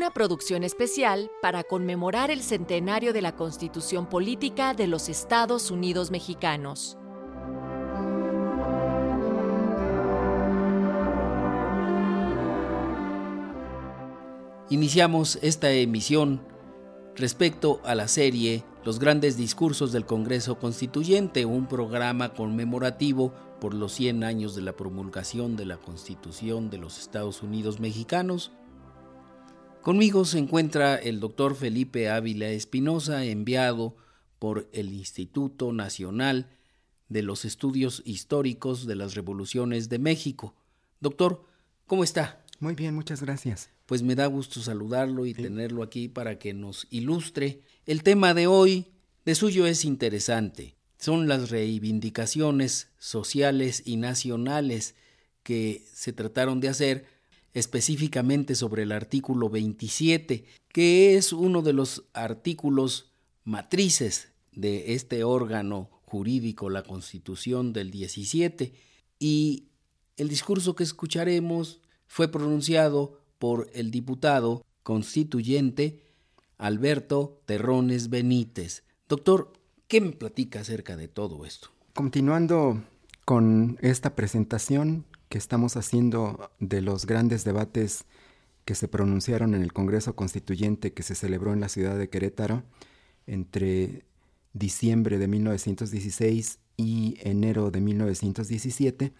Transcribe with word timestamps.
Una 0.00 0.14
producción 0.14 0.64
especial 0.64 1.30
para 1.42 1.62
conmemorar 1.62 2.30
el 2.30 2.40
centenario 2.40 3.12
de 3.12 3.20
la 3.20 3.36
Constitución 3.36 4.08
Política 4.08 4.72
de 4.72 4.86
los 4.86 5.10
Estados 5.10 5.70
Unidos 5.70 6.10
Mexicanos. 6.10 6.96
Iniciamos 14.70 15.38
esta 15.42 15.70
emisión 15.70 16.40
respecto 17.14 17.82
a 17.84 17.94
la 17.94 18.08
serie 18.08 18.64
Los 18.82 19.00
grandes 19.00 19.36
discursos 19.36 19.92
del 19.92 20.06
Congreso 20.06 20.58
Constituyente, 20.58 21.44
un 21.44 21.66
programa 21.66 22.32
conmemorativo 22.32 23.34
por 23.60 23.74
los 23.74 23.92
100 23.92 24.24
años 24.24 24.54
de 24.54 24.62
la 24.62 24.72
promulgación 24.72 25.56
de 25.56 25.66
la 25.66 25.76
Constitución 25.76 26.70
de 26.70 26.78
los 26.78 26.98
Estados 26.98 27.42
Unidos 27.42 27.80
Mexicanos 27.80 28.50
Conmigo 29.82 30.26
se 30.26 30.38
encuentra 30.38 30.96
el 30.96 31.20
doctor 31.20 31.54
Felipe 31.54 32.10
Ávila 32.10 32.50
Espinosa, 32.50 33.24
enviado 33.24 33.96
por 34.38 34.68
el 34.74 34.92
Instituto 34.92 35.72
Nacional 35.72 36.50
de 37.08 37.22
los 37.22 37.46
Estudios 37.46 38.02
Históricos 38.04 38.86
de 38.86 38.94
las 38.94 39.14
Revoluciones 39.14 39.88
de 39.88 39.98
México. 39.98 40.54
Doctor, 41.00 41.46
¿cómo 41.86 42.04
está? 42.04 42.44
Muy 42.58 42.74
bien, 42.74 42.94
muchas 42.94 43.22
gracias. 43.22 43.70
Pues 43.86 44.02
me 44.02 44.14
da 44.14 44.26
gusto 44.26 44.60
saludarlo 44.60 45.24
y 45.24 45.32
tenerlo 45.32 45.82
aquí 45.82 46.08
para 46.08 46.38
que 46.38 46.52
nos 46.52 46.86
ilustre. 46.90 47.62
El 47.86 48.02
tema 48.02 48.34
de 48.34 48.46
hoy 48.46 48.88
de 49.24 49.34
suyo 49.34 49.66
es 49.66 49.86
interesante. 49.86 50.76
Son 50.98 51.26
las 51.26 51.48
reivindicaciones 51.48 52.88
sociales 52.98 53.82
y 53.86 53.96
nacionales 53.96 54.94
que 55.42 55.86
se 55.94 56.12
trataron 56.12 56.60
de 56.60 56.68
hacer 56.68 57.19
específicamente 57.54 58.54
sobre 58.54 58.84
el 58.84 58.92
artículo 58.92 59.48
27, 59.48 60.44
que 60.68 61.16
es 61.16 61.32
uno 61.32 61.62
de 61.62 61.72
los 61.72 62.04
artículos 62.12 63.12
matrices 63.44 64.32
de 64.52 64.94
este 64.94 65.24
órgano 65.24 65.90
jurídico, 66.04 66.70
la 66.70 66.82
Constitución 66.82 67.72
del 67.72 67.90
17, 67.90 68.72
y 69.18 69.68
el 70.16 70.28
discurso 70.28 70.74
que 70.74 70.84
escucharemos 70.84 71.80
fue 72.06 72.28
pronunciado 72.28 73.20
por 73.38 73.70
el 73.72 73.90
diputado 73.90 74.64
constituyente 74.82 76.04
Alberto 76.58 77.40
Terrones 77.46 78.10
Benítez. 78.10 78.84
Doctor, 79.08 79.52
¿qué 79.88 80.00
me 80.00 80.12
platica 80.12 80.60
acerca 80.60 80.96
de 80.96 81.08
todo 81.08 81.44
esto? 81.44 81.70
Continuando 81.94 82.82
con 83.24 83.78
esta 83.80 84.14
presentación, 84.14 85.06
que 85.30 85.38
estamos 85.38 85.76
haciendo 85.76 86.50
de 86.58 86.82
los 86.82 87.06
grandes 87.06 87.44
debates 87.44 88.04
que 88.64 88.74
se 88.74 88.88
pronunciaron 88.88 89.54
en 89.54 89.62
el 89.62 89.72
Congreso 89.72 90.16
Constituyente 90.16 90.92
que 90.92 91.04
se 91.04 91.14
celebró 91.14 91.52
en 91.52 91.60
la 91.60 91.68
ciudad 91.68 91.96
de 91.96 92.10
Querétaro 92.10 92.64
entre 93.28 94.04
diciembre 94.52 95.18
de 95.18 95.28
1916 95.28 96.58
y 96.76 97.16
enero 97.22 97.70
de 97.70 97.80
1917. 97.80 99.12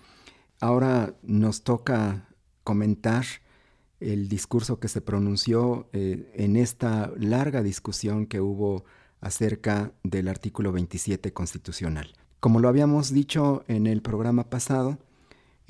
Ahora 0.60 1.14
nos 1.22 1.62
toca 1.62 2.28
comentar 2.64 3.24
el 4.00 4.28
discurso 4.28 4.80
que 4.80 4.88
se 4.88 5.00
pronunció 5.00 5.88
eh, 5.92 6.32
en 6.34 6.56
esta 6.56 7.12
larga 7.16 7.62
discusión 7.62 8.26
que 8.26 8.40
hubo 8.40 8.84
acerca 9.20 9.92
del 10.02 10.26
artículo 10.26 10.72
27 10.72 11.32
constitucional. 11.32 12.14
Como 12.40 12.58
lo 12.58 12.68
habíamos 12.68 13.12
dicho 13.12 13.62
en 13.68 13.86
el 13.86 14.02
programa 14.02 14.50
pasado, 14.50 14.98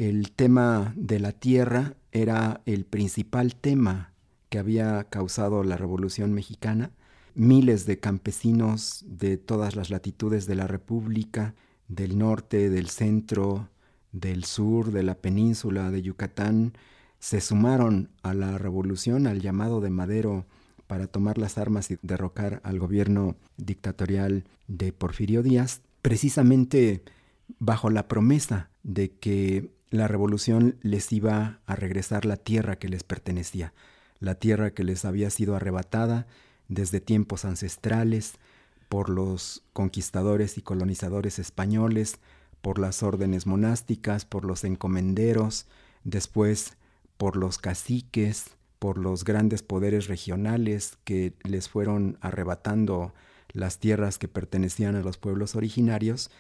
el 0.01 0.33
tema 0.33 0.95
de 0.97 1.21
la 1.21 1.33
tierra 1.33 1.93
era 2.11 2.63
el 2.65 2.87
principal 2.87 3.55
tema 3.55 4.15
que 4.49 4.59
había 4.59 5.05
causado 5.05 5.63
la 5.63 5.77
Revolución 5.77 6.33
Mexicana. 6.33 6.93
Miles 7.35 7.85
de 7.85 8.01
campesinos 8.01 9.05
de 9.07 9.37
todas 9.37 9.77
las 9.77 9.91
latitudes 9.91 10.47
de 10.47 10.55
la 10.55 10.67
República, 10.67 11.55
del 11.89 12.17
norte, 12.17 12.71
del 12.71 12.89
centro, 12.89 13.69
del 14.11 14.45
sur, 14.45 14.91
de 14.91 15.03
la 15.03 15.17
península 15.17 15.91
de 15.91 16.01
Yucatán, 16.01 16.73
se 17.19 17.43
sumaron 17.43 18.09
a 18.23 18.33
la 18.33 18.57
revolución, 18.57 19.27
al 19.27 19.43
llamado 19.43 19.83
de 19.83 19.91
Madero 19.91 20.47
para 20.87 21.09
tomar 21.09 21.37
las 21.37 21.59
armas 21.59 21.91
y 21.91 21.99
derrocar 22.01 22.63
al 22.65 22.79
gobierno 22.79 23.37
dictatorial 23.59 24.45
de 24.67 24.95
Porfirio 24.95 25.43
Díaz, 25.43 25.83
precisamente 26.01 27.03
bajo 27.59 27.91
la 27.91 28.09
promesa 28.09 28.71
de 28.83 29.11
que 29.11 29.79
la 29.91 30.07
revolución 30.07 30.77
les 30.83 31.13
iba 31.13 31.61
a 31.67 31.77
regresar 31.77 32.25
la 32.25 32.37
tierra 32.37 32.77
que 32.77 32.89
les 32.89 33.03
pertenecía, 33.03 33.75
la 34.21 34.37
tierra 34.37 34.71
que 34.71 34.85
les 34.85 35.05
había 35.05 35.31
sido 35.31 35.57
arrebatada 35.57 36.27
desde 36.69 37.01
tiempos 37.01 37.45
ancestrales 37.45 38.35
por 38.89 39.09
los 39.09 39.63
conquistadores 39.73 40.59
y 40.59 40.63
colonizadores 40.63 41.39
españoles, 41.39 42.19
por 42.61 42.79
las 42.79 43.03
órdenes 43.03 43.47
monásticas, 43.47 44.25
por 44.25 44.45
los 44.45 44.65
encomenderos, 44.65 45.67
después 46.05 46.77
por 47.17 47.37
los 47.37 47.59
caciques, 47.59 48.57
por 48.79 48.97
los 48.97 49.25
grandes 49.25 49.63
poderes 49.63 50.07
regionales 50.07 50.99
que 51.05 51.35
les 51.43 51.69
fueron 51.69 52.17
arrebatando 52.21 53.13
las 53.53 53.79
tierras 53.79 54.19
que 54.19 54.29
pertenecían 54.29 54.95
a 54.95 55.03
los 55.03 55.19
pueblos 55.19 55.57
originarios 55.57 56.31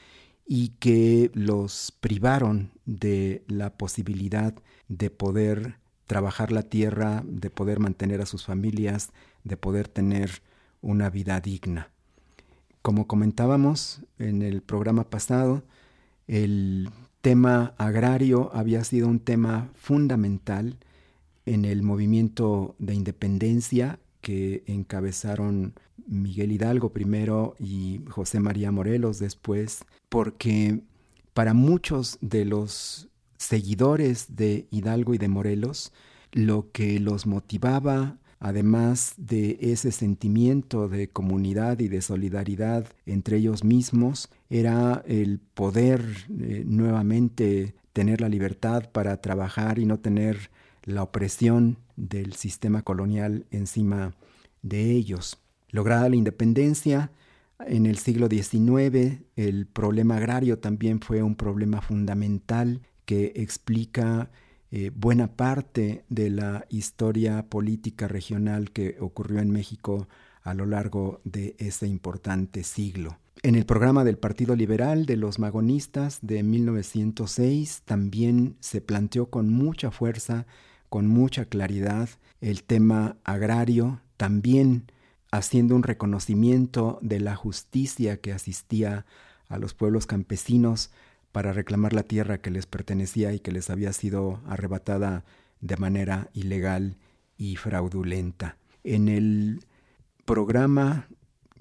y 0.47 0.71
que 0.81 1.31
los 1.35 1.93
privaron 2.01 2.71
de 2.85 3.45
la 3.47 3.75
posibilidad 3.75 4.55
de 4.89 5.11
poder 5.11 5.77
trabajar 6.07 6.51
la 6.51 6.65
tierra, 6.65 7.23
de 7.25 7.51
poder 7.51 7.79
mantener 7.79 8.21
a 8.21 8.27
sus 8.27 8.45
familias, 8.45 9.11
de 9.45 9.57
poder 9.57 9.89
tener 9.89 10.43
una 10.83 11.09
vida 11.11 11.41
digna. 11.41 11.91
Como 12.83 13.07
comentábamos 13.07 14.01
en 14.19 14.43
el 14.43 14.63
programa 14.63 15.09
pasado, 15.09 15.63
el 16.27 16.91
tema 17.21 17.75
agrario 17.77 18.51
había 18.55 18.83
sido 18.85 19.09
un 19.09 19.21
tema 19.21 19.71
fundamental 19.75 20.79
en 21.47 21.65
el 21.65 21.83
movimiento 21.83 22.75
de 22.79 22.95
independencia 22.95 23.99
que 24.21 24.63
encabezaron 24.67 25.75
Miguel 26.07 26.53
Hidalgo 26.53 26.93
primero 26.93 27.55
y 27.59 28.01
José 28.09 28.41
María 28.41 28.71
Morelos 28.73 29.19
después, 29.19 29.85
porque 30.09 30.81
para 31.35 31.55
muchos 31.55 32.19
de 32.21 32.45
los 32.45 33.09
seguidores 33.37 34.37
de 34.37 34.67
Hidalgo 34.71 35.15
y 35.15 35.19
de 35.19 35.29
Morelos, 35.29 35.93
lo 36.33 36.71
que 36.73 37.01
los 37.01 37.27
motivaba, 37.27 38.19
además 38.39 39.15
de 39.17 39.59
ese 39.61 39.93
sentimiento 39.93 40.89
de 40.89 41.09
comunidad 41.09 41.81
y 41.81 41.89
de 41.89 42.03
solidaridad 42.03 42.87
entre 43.07 43.39
ellos 43.39 43.65
mismos, 43.65 44.29
era 44.49 45.03
el 45.07 45.39
poder 45.39 46.05
eh, 46.39 46.65
nuevamente 46.67 47.75
tener 47.93 48.21
la 48.21 48.29
libertad 48.29 48.91
para 48.91 49.21
trabajar 49.21 49.79
y 49.79 49.87
no 49.87 49.99
tener 49.99 50.51
la 50.85 51.03
opresión 51.03 51.79
del 51.97 52.35
sistema 52.35 52.83
colonial 52.83 53.47
encima 53.51 54.15
de 54.63 54.93
ellos. 54.93 55.40
Lograda 55.71 56.09
la 56.09 56.17
independencia, 56.17 57.11
en 57.67 57.87
el 57.87 57.99
siglo 57.99 58.29
XIX 58.29 59.23
el 59.37 59.67
problema 59.67 60.17
agrario 60.17 60.59
también 60.59 61.01
fue 61.01 61.23
un 61.23 61.37
problema 61.37 61.81
fundamental 61.81 62.81
que 63.05 63.33
explica 63.37 64.31
eh, 64.71 64.91
buena 64.95 65.37
parte 65.37 66.05
de 66.09 66.31
la 66.31 66.65
historia 66.71 67.49
política 67.49 68.09
regional 68.09 68.71
que 68.71 68.97
ocurrió 69.01 69.41
en 69.41 69.51
México 69.51 70.09
a 70.43 70.55
lo 70.55 70.65
largo 70.65 71.21
de 71.25 71.57
ese 71.59 71.87
importante 71.87 72.63
siglo. 72.63 73.19
En 73.43 73.55
el 73.55 73.67
programa 73.67 74.05
del 74.05 74.19
Partido 74.19 74.55
Liberal 74.55 75.07
de 75.07 75.17
los 75.17 75.39
Magonistas 75.39 76.19
de 76.23 76.43
1906 76.43 77.83
también 77.85 78.57
se 78.61 78.81
planteó 78.81 79.31
con 79.31 79.49
mucha 79.49 79.91
fuerza, 79.91 80.47
con 80.89 81.07
mucha 81.07 81.47
claridad, 81.47 82.09
el 82.41 82.63
tema 82.65 83.17
agrario, 83.25 84.01
también 84.17 84.93
haciendo 85.31 85.77
un 85.77 85.83
reconocimiento 85.83 86.99
de 87.03 87.21
la 87.21 87.37
justicia 87.37 88.19
que 88.19 88.33
asistía 88.33 89.07
a 89.49 89.59
los 89.59 89.75
pueblos 89.75 90.07
campesinos 90.07 90.91
para 91.33 91.53
reclamar 91.53 91.93
la 91.93 92.03
tierra 92.03 92.39
que 92.39 92.51
les 92.51 92.67
pertenecía 92.67 93.33
y 93.33 93.41
que 93.41 93.53
les 93.53 93.71
había 93.71 93.93
sido 93.93 94.41
arrebatada 94.47 95.25
de 95.61 95.77
manera 95.77 96.31
ilegal 96.33 96.97
y 97.37 97.57
fraudulenta. 97.57 98.57
En 98.83 99.09
el 99.09 99.65
programa 100.25 101.09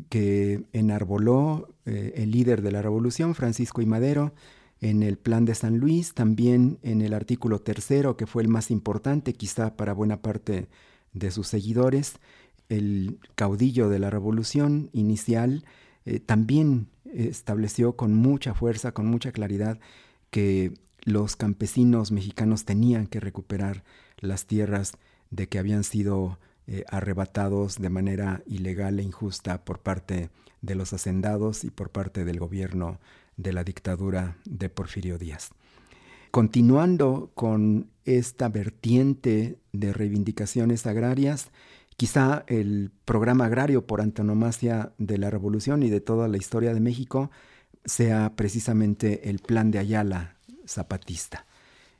que 0.10 0.64
enarboló 0.74 1.74
eh, 1.86 2.14
el 2.16 2.32
líder 2.32 2.62
de 2.62 2.72
la 2.72 2.82
revolución, 2.82 3.36
Francisco 3.36 3.82
I. 3.82 3.86
Madero, 3.86 4.34
en 4.82 5.04
el 5.04 5.18
Plan 5.18 5.46
de 5.46 5.56
San 5.56 5.78
Luis, 5.78 6.14
también 6.14 6.80
en 6.84 7.02
el 7.02 7.14
artículo 7.14 7.60
tercero, 7.60 8.16
que 8.16 8.26
fue 8.26 8.42
el 8.42 8.48
más 8.48 8.72
importante 8.72 9.34
quizá 9.34 9.76
para 9.76 9.94
buena 9.94 10.22
parte 10.22 10.70
de 11.14 11.32
sus 11.32 11.48
seguidores, 11.48 12.20
el 12.70 13.20
caudillo 13.36 13.90
de 13.90 14.00
la 14.00 14.10
revolución 14.10 14.90
inicial 14.94 15.66
eh, 16.06 16.20
también 16.20 16.88
estableció 17.14 17.96
con 17.96 18.14
mucha 18.14 18.54
fuerza, 18.54 18.94
con 18.94 19.08
mucha 19.08 19.32
claridad, 19.32 19.80
que 20.30 20.74
los 21.04 21.36
campesinos 21.36 22.12
mexicanos 22.12 22.66
tenían 22.66 23.08
que 23.08 23.20
recuperar 23.20 23.84
las 24.20 24.46
tierras 24.46 24.94
de 25.32 25.48
que 25.48 25.60
habían 25.60 25.84
sido 25.84 26.40
eh, 26.68 26.84
arrebatados 26.90 27.80
de 27.80 27.90
manera 27.90 28.44
ilegal 28.46 29.00
e 29.00 29.04
injusta 29.04 29.66
por 29.66 29.80
parte 29.80 30.30
de 30.62 30.76
los 30.76 30.94
hacendados 30.94 31.64
y 31.64 31.72
por 31.72 31.90
parte 31.90 32.26
del 32.26 32.40
gobierno 32.40 33.00
de 33.38 33.54
la 33.54 33.64
dictadura 33.64 34.38
de 34.46 34.70
Porfirio 34.70 35.18
Díaz. 35.18 35.50
Continuando 36.32 37.32
con 37.34 37.90
esta 38.06 38.50
vertiente 38.50 39.58
de 39.72 39.94
reivindicaciones 39.94 40.86
agrarias, 40.86 41.50
quizá 42.00 42.46
el 42.48 42.92
programa 43.04 43.48
agrario 43.48 43.86
por 43.86 44.00
antonomasia 44.00 44.94
de 45.00 45.18
la 45.18 45.30
revolución 45.30 45.84
y 45.84 45.90
de 45.90 46.00
toda 46.00 46.30
la 46.30 46.38
historia 46.38 46.74
de 46.74 46.80
México 46.80 47.30
sea 47.84 48.38
precisamente 48.38 49.30
el 49.30 49.40
plan 49.40 49.70
de 49.70 49.80
Ayala 49.80 50.38
zapatista. 50.66 51.46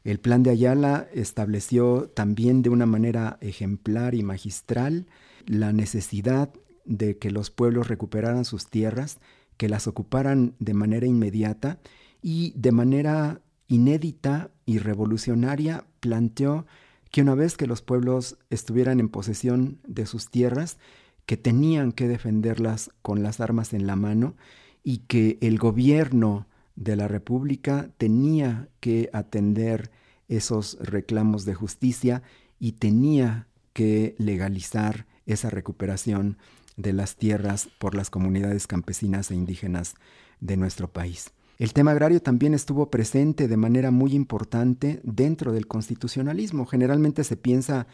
El 0.06 0.22
plan 0.22 0.42
de 0.42 0.52
Ayala 0.52 1.10
estableció 1.14 2.10
también 2.16 2.62
de 2.62 2.70
una 2.70 2.86
manera 2.86 3.40
ejemplar 3.42 4.16
y 4.16 4.24
magistral 4.24 5.08
la 5.46 5.74
necesidad 5.74 6.50
de 6.86 7.18
que 7.18 7.30
los 7.30 7.52
pueblos 7.52 7.90
recuperaran 7.90 8.46
sus 8.46 8.68
tierras, 8.68 9.20
que 9.58 9.68
las 9.68 9.86
ocuparan 9.86 10.56
de 10.60 10.76
manera 10.76 11.08
inmediata 11.08 11.78
y 12.22 12.54
de 12.56 12.72
manera 12.72 13.42
inédita 13.68 14.50
y 14.66 14.78
revolucionaria 14.78 15.84
planteó 16.00 16.68
que 17.12 17.22
una 17.22 17.36
vez 17.36 17.58
que 17.58 17.68
los 17.68 17.82
pueblos 17.82 18.38
estuvieran 18.50 19.00
en 19.00 19.10
posesión 19.10 19.80
de 19.88 20.06
sus 20.06 20.30
tierras, 20.30 20.78
que 21.26 21.38
tenían 21.38 21.92
que 21.92 22.08
defenderlas 22.08 22.92
con 23.02 23.24
las 23.24 23.40
armas 23.40 23.74
en 23.74 23.88
la 23.88 23.96
mano 23.96 24.36
y 24.84 25.00
que 25.00 25.38
el 25.42 25.58
gobierno 25.58 26.48
de 26.76 26.96
la 26.96 27.08
República 27.08 27.90
tenía 27.98 28.70
que 28.80 29.10
atender 29.14 29.92
esos 30.28 30.78
reclamos 30.80 31.46
de 31.46 31.54
justicia 31.56 32.24
y 32.60 32.74
tenía 32.74 33.48
que 33.74 34.16
legalizar 34.18 35.06
esa 35.26 35.50
recuperación 35.50 36.38
de 36.78 36.94
las 36.94 37.16
tierras 37.16 37.70
por 37.78 37.96
las 37.96 38.10
comunidades 38.10 38.66
campesinas 38.66 39.32
e 39.32 39.36
indígenas 39.36 39.96
de 40.40 40.58
nuestro 40.58 40.92
país. 40.92 41.32
El 41.60 41.74
tema 41.74 41.92
agrario 41.92 42.22
también 42.22 42.54
estuvo 42.54 42.90
presente 42.90 43.50
de 43.50 43.58
manera 43.58 43.92
muy 43.92 44.14
importante 44.14 45.02
dentro 45.04 45.52
del 45.52 45.68
constitucionalismo. 45.68 46.66
Generalmente 46.66 47.26
se 47.26 47.36
piensa 47.36 47.86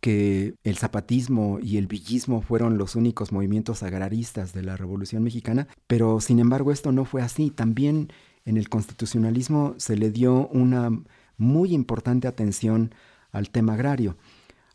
que 0.00 0.54
el 0.62 0.76
zapatismo 0.76 1.58
y 1.60 1.78
el 1.78 1.88
villismo 1.88 2.42
fueron 2.42 2.78
los 2.78 2.94
únicos 2.94 3.32
movimientos 3.32 3.82
agraristas 3.82 4.52
de 4.52 4.62
la 4.62 4.76
Revolución 4.76 5.24
Mexicana, 5.24 5.66
pero 5.88 6.20
sin 6.20 6.38
embargo 6.38 6.70
esto 6.70 6.92
no 6.92 7.04
fue 7.04 7.20
así. 7.20 7.50
También 7.50 8.12
en 8.44 8.56
el 8.56 8.68
constitucionalismo 8.68 9.74
se 9.78 9.96
le 9.96 10.12
dio 10.12 10.46
una 10.52 10.90
muy 11.36 11.74
importante 11.74 12.28
atención 12.28 12.94
al 13.32 13.50
tema 13.50 13.74
agrario. 13.74 14.16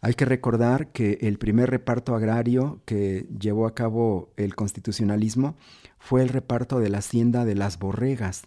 Hay 0.05 0.15
que 0.15 0.25
recordar 0.25 0.91
que 0.91 1.17
el 1.21 1.38
primer 1.38 1.69
reparto 1.69 2.13
agrario 2.13 2.81
que 2.83 3.25
llevó 3.39 3.65
a 3.65 3.73
cabo 3.73 4.33
el 4.35 4.53
constitucionalismo 4.53 5.55
fue 5.97 6.21
el 6.21 6.27
reparto 6.27 6.81
de 6.81 6.89
la 6.89 6.97
hacienda 6.97 7.45
de 7.45 7.55
las 7.55 7.79
borregas 7.79 8.44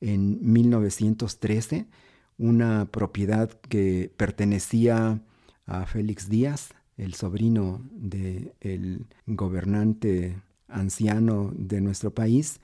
en 0.00 0.38
1913, 0.40 1.86
una 2.38 2.86
propiedad 2.92 3.50
que 3.68 4.12
pertenecía 4.16 5.20
a 5.66 5.84
Félix 5.86 6.28
Díaz, 6.28 6.74
el 6.96 7.14
sobrino 7.14 7.82
del 7.90 9.08
gobernante 9.26 10.40
anciano 10.72 11.52
de 11.54 11.80
nuestro 11.80 12.12
país 12.12 12.60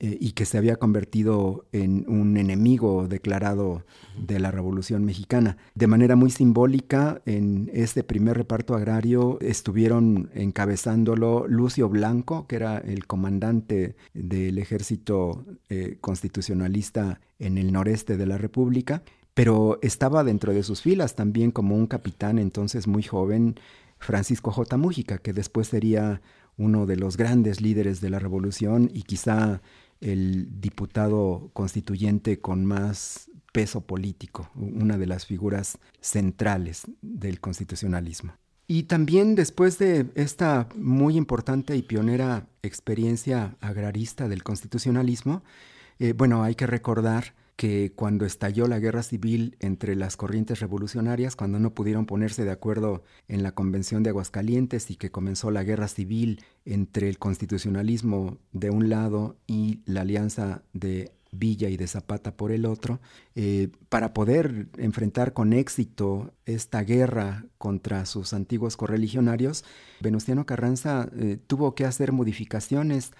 eh, 0.00 0.16
y 0.20 0.32
que 0.32 0.44
se 0.44 0.58
había 0.58 0.76
convertido 0.76 1.66
en 1.72 2.04
un 2.08 2.36
enemigo 2.36 3.08
declarado 3.08 3.84
de 4.16 4.38
la 4.38 4.50
Revolución 4.50 5.04
Mexicana. 5.04 5.56
De 5.74 5.86
manera 5.86 6.16
muy 6.16 6.30
simbólica, 6.30 7.20
en 7.26 7.70
este 7.72 8.04
primer 8.04 8.36
reparto 8.36 8.74
agrario 8.74 9.38
estuvieron 9.40 10.30
encabezándolo 10.34 11.46
Lucio 11.48 11.88
Blanco, 11.88 12.46
que 12.46 12.56
era 12.56 12.78
el 12.78 13.06
comandante 13.06 13.96
del 14.14 14.58
ejército 14.58 15.44
eh, 15.68 15.98
constitucionalista 16.00 17.20
en 17.38 17.58
el 17.58 17.72
noreste 17.72 18.16
de 18.16 18.26
la 18.26 18.38
República, 18.38 19.02
pero 19.34 19.78
estaba 19.82 20.24
dentro 20.24 20.52
de 20.52 20.62
sus 20.62 20.82
filas 20.82 21.14
también 21.14 21.52
como 21.52 21.76
un 21.76 21.86
capitán 21.86 22.38
entonces 22.38 22.86
muy 22.86 23.02
joven, 23.02 23.54
Francisco 23.98 24.50
J. 24.50 24.76
Mújica, 24.76 25.18
que 25.18 25.32
después 25.32 25.68
sería 25.68 26.22
uno 26.58 26.84
de 26.84 26.96
los 26.96 27.16
grandes 27.16 27.60
líderes 27.60 28.00
de 28.00 28.10
la 28.10 28.18
revolución 28.18 28.90
y 28.92 29.02
quizá 29.02 29.62
el 30.00 30.60
diputado 30.60 31.50
constituyente 31.54 32.40
con 32.40 32.64
más 32.64 33.30
peso 33.52 33.80
político, 33.80 34.50
una 34.54 34.98
de 34.98 35.06
las 35.06 35.26
figuras 35.26 35.78
centrales 36.00 36.82
del 37.00 37.40
constitucionalismo. 37.40 38.34
Y 38.66 38.82
también 38.82 39.34
después 39.34 39.78
de 39.78 40.06
esta 40.14 40.68
muy 40.76 41.16
importante 41.16 41.74
y 41.74 41.82
pionera 41.82 42.46
experiencia 42.62 43.56
agrarista 43.60 44.28
del 44.28 44.42
constitucionalismo, 44.42 45.42
eh, 45.98 46.12
bueno, 46.12 46.42
hay 46.42 46.54
que 46.54 46.66
recordar 46.66 47.34
que 47.58 47.90
cuando 47.92 48.24
estalló 48.24 48.68
la 48.68 48.78
guerra 48.78 49.02
civil 49.02 49.56
entre 49.58 49.96
las 49.96 50.16
corrientes 50.16 50.60
revolucionarias, 50.60 51.34
cuando 51.34 51.58
no 51.58 51.74
pudieron 51.74 52.06
ponerse 52.06 52.44
de 52.44 52.52
acuerdo 52.52 53.02
en 53.26 53.42
la 53.42 53.50
Convención 53.50 54.04
de 54.04 54.10
Aguascalientes 54.10 54.92
y 54.92 54.94
que 54.94 55.10
comenzó 55.10 55.50
la 55.50 55.64
guerra 55.64 55.88
civil 55.88 56.40
entre 56.64 57.08
el 57.08 57.18
constitucionalismo 57.18 58.38
de 58.52 58.70
un 58.70 58.88
lado 58.88 59.38
y 59.48 59.80
la 59.86 60.02
alianza 60.02 60.62
de 60.72 61.10
Villa 61.32 61.68
y 61.68 61.76
de 61.76 61.88
Zapata 61.88 62.36
por 62.36 62.52
el 62.52 62.64
otro, 62.64 63.00
eh, 63.34 63.70
para 63.88 64.14
poder 64.14 64.68
enfrentar 64.78 65.32
con 65.32 65.52
éxito 65.52 66.32
esta 66.46 66.84
guerra 66.84 67.44
contra 67.58 68.06
sus 68.06 68.34
antiguos 68.34 68.76
correligionarios, 68.76 69.64
Venustiano 69.98 70.46
Carranza 70.46 71.10
eh, 71.16 71.38
tuvo 71.44 71.74
que 71.74 71.86
hacer 71.86 72.12
modificaciones 72.12 73.10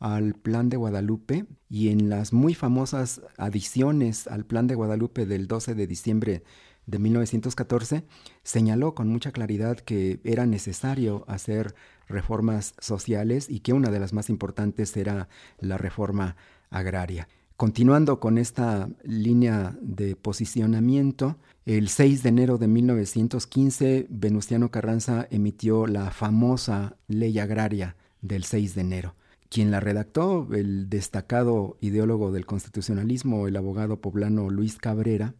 al 0.00 0.34
Plan 0.34 0.68
de 0.68 0.76
Guadalupe 0.76 1.46
y 1.68 1.88
en 1.88 2.08
las 2.08 2.32
muy 2.32 2.54
famosas 2.54 3.22
adiciones 3.36 4.26
al 4.26 4.44
Plan 4.44 4.66
de 4.66 4.74
Guadalupe 4.74 5.26
del 5.26 5.46
12 5.46 5.74
de 5.74 5.86
diciembre 5.86 6.42
de 6.86 6.98
1914, 6.98 8.04
señaló 8.42 8.94
con 8.94 9.08
mucha 9.08 9.32
claridad 9.32 9.78
que 9.78 10.20
era 10.24 10.46
necesario 10.46 11.24
hacer 11.28 11.74
reformas 12.08 12.74
sociales 12.78 13.48
y 13.48 13.60
que 13.60 13.72
una 13.72 13.90
de 13.90 14.00
las 14.00 14.12
más 14.12 14.28
importantes 14.28 14.96
era 14.96 15.28
la 15.58 15.78
reforma 15.78 16.36
agraria. 16.70 17.28
Continuando 17.56 18.20
con 18.20 18.36
esta 18.36 18.90
línea 19.04 19.76
de 19.80 20.16
posicionamiento, 20.16 21.38
el 21.64 21.88
6 21.88 22.22
de 22.22 22.28
enero 22.28 22.58
de 22.58 22.66
1915, 22.68 24.06
Venustiano 24.10 24.70
Carranza 24.70 25.26
emitió 25.30 25.86
la 25.86 26.10
famosa 26.10 26.96
Ley 27.06 27.38
Agraria 27.38 27.96
del 28.20 28.44
6 28.44 28.74
de 28.74 28.80
enero 28.80 29.14
quien 29.48 29.70
la 29.70 29.80
redactó, 29.80 30.48
el 30.52 30.88
destacado 30.88 31.76
ideólogo 31.80 32.32
del 32.32 32.46
constitucionalismo, 32.46 33.46
el 33.46 33.56
abogado 33.56 34.00
poblano 34.00 34.50
Luis 34.50 34.76
Cabrera, 34.78 35.34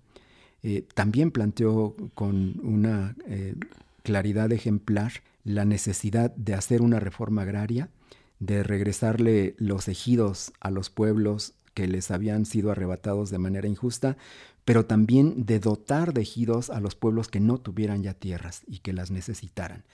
eh, 0.63 0.87
también 0.95 1.31
planteó 1.31 1.95
con 2.15 2.61
una 2.63 3.17
eh, 3.27 3.55
claridad 4.03 4.51
ejemplar 4.53 5.13
la 5.45 5.65
necesidad 5.65 6.35
de 6.37 6.55
hacer 6.55 6.81
una 6.81 7.01
reforma 7.01 7.43
agraria, 7.43 7.91
de 8.39 8.63
regresarle 8.63 9.55
los 9.59 9.89
ejidos 9.89 10.53
a 10.61 10.71
los 10.71 10.91
pueblos 10.91 11.55
que 11.75 11.87
les 11.87 12.11
habían 12.11 12.47
sido 12.47 12.71
arrebatados 12.71 13.31
de 13.31 13.39
manera 13.39 13.69
injusta, 13.69 14.17
pero 14.65 14.87
también 14.87 15.45
de 15.45 15.61
dotar 15.61 16.15
de 16.15 16.23
ejidos 16.23 16.71
a 16.71 16.81
los 16.81 16.95
pueblos 16.95 17.29
que 17.29 17.41
no 17.41 17.59
tuvieran 17.59 18.03
ya 18.03 18.15
tierras 18.15 18.63
y 18.67 18.79
que 18.79 18.93
las 18.93 19.11
necesitaran. 19.11 19.85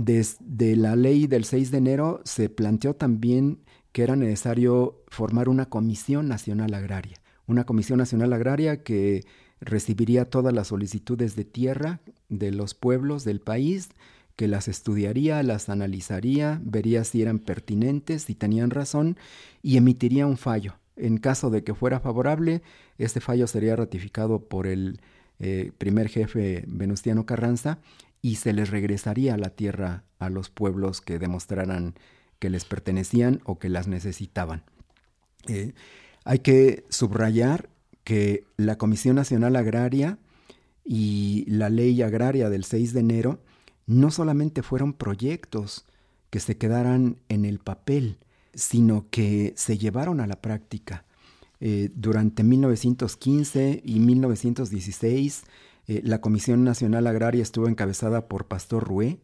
Desde 0.00 0.76
la 0.76 0.94
ley 0.94 1.26
del 1.26 1.44
6 1.44 1.72
de 1.72 1.78
enero 1.78 2.20
se 2.24 2.48
planteó 2.48 2.94
también 2.94 3.58
que 3.90 4.04
era 4.04 4.14
necesario 4.14 5.02
formar 5.08 5.48
una 5.48 5.66
Comisión 5.66 6.28
Nacional 6.28 6.72
Agraria, 6.74 7.20
una 7.48 7.64
Comisión 7.64 7.98
Nacional 7.98 8.32
Agraria 8.32 8.84
que 8.84 9.24
recibiría 9.60 10.30
todas 10.30 10.54
las 10.54 10.68
solicitudes 10.68 11.34
de 11.34 11.44
tierra 11.44 11.98
de 12.28 12.52
los 12.52 12.74
pueblos 12.74 13.24
del 13.24 13.40
país, 13.40 13.88
que 14.36 14.46
las 14.46 14.68
estudiaría, 14.68 15.42
las 15.42 15.68
analizaría, 15.68 16.60
vería 16.62 17.02
si 17.02 17.20
eran 17.20 17.40
pertinentes, 17.40 18.22
si 18.22 18.36
tenían 18.36 18.70
razón 18.70 19.16
y 19.62 19.78
emitiría 19.78 20.28
un 20.28 20.36
fallo. 20.36 20.74
En 20.94 21.18
caso 21.18 21.50
de 21.50 21.64
que 21.64 21.74
fuera 21.74 21.98
favorable, 21.98 22.62
este 22.98 23.18
fallo 23.18 23.48
sería 23.48 23.74
ratificado 23.74 24.38
por 24.38 24.68
el 24.68 25.00
eh, 25.40 25.72
primer 25.78 26.08
jefe 26.08 26.64
Venustiano 26.66 27.26
Carranza 27.26 27.78
y 28.22 28.36
se 28.36 28.52
les 28.52 28.70
regresaría 28.70 29.36
la 29.36 29.50
tierra 29.50 30.04
a 30.18 30.30
los 30.30 30.50
pueblos 30.50 31.00
que 31.00 31.18
demostraran 31.18 31.94
que 32.38 32.50
les 32.50 32.64
pertenecían 32.64 33.40
o 33.44 33.58
que 33.58 33.68
las 33.68 33.88
necesitaban. 33.88 34.62
Eh, 35.46 35.74
hay 36.24 36.40
que 36.40 36.84
subrayar 36.88 37.68
que 38.04 38.44
la 38.56 38.78
Comisión 38.78 39.16
Nacional 39.16 39.56
Agraria 39.56 40.18
y 40.84 41.44
la 41.48 41.68
Ley 41.68 42.00
Agraria 42.02 42.48
del 42.48 42.64
6 42.64 42.92
de 42.92 43.00
enero 43.00 43.40
no 43.86 44.10
solamente 44.10 44.62
fueron 44.62 44.92
proyectos 44.92 45.84
que 46.30 46.40
se 46.40 46.56
quedaran 46.56 47.16
en 47.28 47.44
el 47.44 47.58
papel, 47.58 48.18
sino 48.54 49.06
que 49.10 49.52
se 49.56 49.78
llevaron 49.78 50.20
a 50.20 50.26
la 50.26 50.40
práctica. 50.40 51.04
Eh, 51.60 51.90
durante 51.94 52.44
1915 52.44 53.82
y 53.84 53.98
1916, 54.00 55.44
eh, 55.86 56.00
la 56.04 56.20
Comisión 56.20 56.64
Nacional 56.64 57.06
Agraria 57.06 57.42
estuvo 57.42 57.68
encabezada 57.68 58.28
por 58.28 58.46
Pastor 58.46 58.84
Rué, 58.84 59.18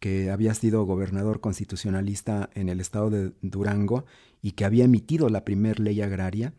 que 0.00 0.30
había 0.30 0.54
sido 0.54 0.84
gobernador 0.84 1.40
constitucionalista 1.40 2.50
en 2.54 2.68
el 2.68 2.80
estado 2.80 3.10
de 3.10 3.32
Durango 3.42 4.04
y 4.42 4.52
que 4.52 4.64
había 4.64 4.84
emitido 4.84 5.28
la 5.28 5.44
primera 5.44 5.82
ley 5.82 6.00
agraria. 6.00 6.54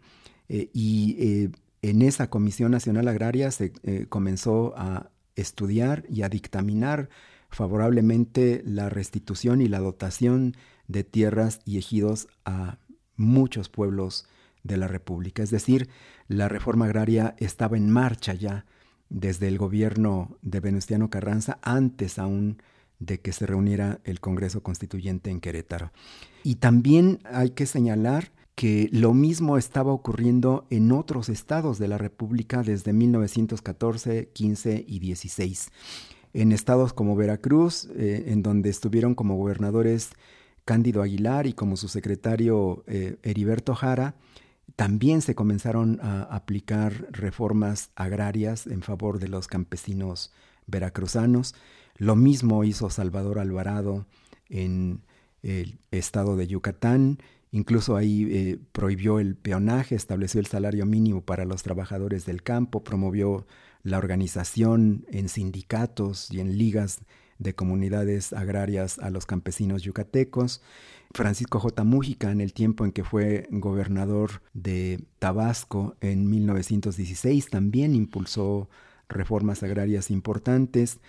Eh, 0.50 0.70
y 0.74 1.50
en 1.82 2.02
esa 2.02 2.30
Comisión 2.30 2.72
Nacional 2.72 3.08
Agraria 3.08 3.52
se 3.52 3.72
comenzó 4.10 4.74
a 4.78 5.12
estudiar 5.36 6.06
y 6.10 6.24
a 6.24 6.30
dictaminar 6.30 7.10
favorablemente 7.50 8.64
la 8.66 8.90
restitución 8.90 9.62
y 9.62 9.68
la 9.68 9.80
dotación 9.80 10.56
de 10.88 11.04
tierras 11.04 11.60
y 11.66 11.78
ejidos 11.78 12.28
a 12.46 12.80
muchos 13.16 13.70
pueblos 13.70 14.28
de 14.66 14.78
la 14.78 14.88
República. 14.88 15.44
Es 15.44 15.52
decir, 15.52 15.88
la 16.28 16.50
reforma 16.50 16.86
agraria 16.86 17.36
estaba 17.38 17.78
en 17.78 17.90
marcha 17.90 18.34
ya 18.34 18.66
desde 19.10 19.48
el 19.48 19.58
gobierno 19.58 20.38
de 20.42 20.60
Venustiano 20.60 21.10
Carranza, 21.10 21.60
antes 21.62 22.20
aún 22.20 22.62
de 23.00 23.20
que 23.20 23.32
se 23.32 23.46
reuniera 23.46 24.00
el 24.04 24.20
Congreso 24.20 24.64
Constituyente 24.64 25.30
en 25.30 25.40
Querétaro. 25.40 25.92
Y 26.44 26.56
también 26.56 27.20
hay 27.26 27.52
que 27.52 27.66
señalar 27.66 28.32
que 28.56 28.90
lo 28.92 29.14
mismo 29.14 29.58
estaba 29.58 29.92
ocurriendo 29.92 30.66
en 30.70 30.92
otros 30.92 31.30
estados 31.30 31.78
de 31.78 31.90
la 31.90 31.98
República 31.98 32.64
desde 32.64 32.94
1914, 32.94 34.30
15 34.34 34.86
y 34.88 35.00
16. 35.00 35.72
En 36.34 36.52
estados 36.52 36.94
como 36.94 37.16
Veracruz, 37.16 37.90
eh, 37.96 38.26
en 38.28 38.42
donde 38.42 38.70
estuvieron 38.70 39.14
como 39.14 39.36
gobernadores 39.36 40.12
Cándido 40.64 41.04
Aguilar 41.04 41.46
y 41.48 41.54
como 41.54 41.78
su 41.78 41.90
secretario 41.90 42.84
eh, 42.88 43.18
Heriberto 43.24 43.76
Jara, 43.76 44.16
también 44.76 45.22
se 45.22 45.36
comenzaron 45.36 46.00
a 46.02 46.24
aplicar 46.24 47.08
reformas 47.12 47.92
agrarias 47.96 48.68
en 48.68 48.82
favor 48.82 49.20
de 49.20 49.30
los 49.30 49.48
campesinos 49.48 50.34
veracruzanos. 50.68 51.56
Lo 51.98 52.16
mismo 52.16 52.64
hizo 52.64 52.90
Salvador 52.90 53.40
Alvarado 53.40 54.06
en 54.50 55.02
el 55.44 55.80
estado 55.92 56.36
de 56.36 56.48
Yucatán. 56.48 57.20
Incluso 57.52 57.96
ahí 57.96 58.28
eh, 58.30 58.60
prohibió 58.74 59.20
el 59.20 59.36
peonaje, 59.36 59.96
estableció 59.96 60.42
el 60.42 60.48
salario 60.48 60.86
mínimo 60.86 61.22
para 61.22 61.46
los 61.46 61.64
trabajadores 61.64 62.26
del 62.26 62.44
campo, 62.44 62.84
promovió 62.84 63.48
la 63.82 63.98
organización 63.98 65.06
en 65.10 65.30
sindicatos 65.30 66.32
y 66.32 66.42
en 66.42 66.58
ligas 66.58 67.00
de 67.38 67.56
comunidades 67.56 68.34
agrarias 68.34 69.00
a 69.00 69.10
los 69.10 69.26
campesinos 69.26 69.84
yucatecos. 69.84 70.62
Francisco 71.14 71.60
J. 71.60 71.84
Mújica, 71.84 72.32
en 72.32 72.42
el 72.42 72.54
tiempo 72.54 72.86
en 72.86 72.92
que 72.92 73.04
fue 73.04 73.48
gobernador 73.52 74.42
de 74.54 75.04
Tabasco 75.20 75.96
en 76.02 76.30
1916, 76.30 77.50
también 77.50 77.96
impulsó 77.96 78.70
reformas 79.08 79.64
agrarias 79.64 80.12
importantes. 80.12 81.00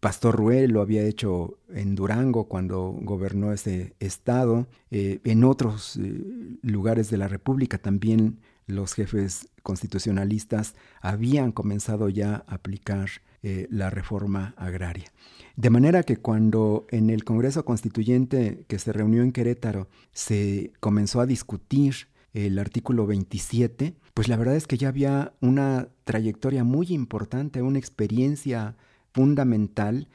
Pastor 0.00 0.36
Ruel 0.36 0.72
lo 0.72 0.82
había 0.82 1.02
hecho 1.02 1.58
en 1.72 1.94
Durango 1.94 2.48
cuando 2.48 2.94
gobernó 3.00 3.52
ese 3.52 3.94
estado. 3.98 4.66
Eh, 4.90 5.20
en 5.24 5.42
otros 5.42 5.96
eh, 5.96 6.22
lugares 6.62 7.10
de 7.10 7.16
la 7.16 7.28
República 7.28 7.78
también 7.78 8.38
los 8.66 8.94
jefes 8.94 9.48
constitucionalistas 9.62 10.74
habían 11.00 11.52
comenzado 11.52 12.08
ya 12.08 12.44
a 12.46 12.54
aplicar 12.54 13.08
eh, 13.42 13.68
la 13.70 13.90
reforma 13.90 14.54
agraria. 14.56 15.12
De 15.54 15.70
manera 15.70 16.02
que 16.02 16.16
cuando 16.16 16.86
en 16.90 17.10
el 17.10 17.24
Congreso 17.24 17.64
Constituyente 17.64 18.64
que 18.68 18.78
se 18.78 18.92
reunió 18.92 19.22
en 19.22 19.32
Querétaro 19.32 19.88
se 20.12 20.72
comenzó 20.80 21.20
a 21.20 21.26
discutir 21.26 22.08
el 22.34 22.58
artículo 22.58 23.06
27, 23.06 23.94
pues 24.12 24.28
la 24.28 24.36
verdad 24.36 24.56
es 24.56 24.66
que 24.66 24.76
ya 24.76 24.88
había 24.88 25.32
una 25.40 25.88
trayectoria 26.04 26.64
muy 26.64 26.88
importante, 26.88 27.62
una 27.62 27.78
experiencia 27.78 28.76
fundamental, 29.12 30.08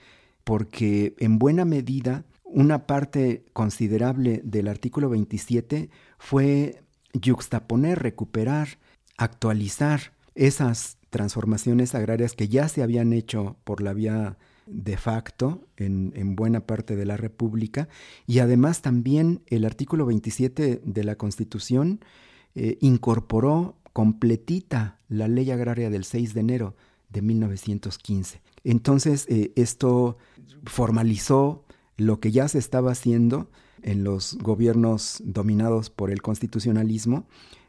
porque 0.43 1.15
en 1.17 1.39
buena 1.39 1.65
medida 1.65 2.25
una 2.43 2.86
parte 2.86 3.46
considerable 3.53 4.41
del 4.43 4.67
artículo 4.67 5.10
27 5.10 5.89
fue 6.20 6.84
yuxtaponer, 7.13 8.00
recuperar, 8.00 8.80
actualizar 9.18 10.13
esas 10.36 10.98
transformaciones 11.10 11.94
agrarias 11.94 12.34
que 12.34 12.48
ya 12.48 12.68
se 12.70 12.84
habían 12.84 13.13
hecho 13.13 13.58
por 13.63 13.82
la 13.82 13.94
vía 13.94 14.38
de 14.65 14.98
facto 14.98 15.68
en, 15.75 16.36
buena 16.36 16.62
parte 16.62 16.96
de 16.96 17.06
la 17.06 17.18
República 17.18 17.89
y 18.25 18.39
además 18.39 18.82
también 18.82 19.41
el 19.48 19.65
artículo 19.65 20.06
27 20.06 20.82
de 20.84 21.03
la 21.03 21.15
Constitución 21.15 22.00
eh, 22.56 22.77
incorporó 22.80 23.75
completita 23.94 24.98
la 25.10 25.27
ley 25.27 25.51
agraria 25.51 25.89
del 25.89 26.06
6 26.06 26.34
de 26.34 26.39
enero 26.39 26.75
de 27.10 27.22
1915. 27.22 28.41
Entonces 28.63 29.25
eh, 29.27 29.51
esto 29.56 30.18
formalizó 30.63 31.65
lo 31.98 32.20
que 32.20 32.32
ya 32.32 32.48
se 32.48 32.58
estaba 32.58 32.91
haciendo 32.91 33.50
en 33.84 34.04
los 34.04 34.38
gobiernos 34.40 35.22
dominados 35.26 35.90
por 35.90 36.12
el 36.12 36.22
constitucionalismo, 36.22 37.26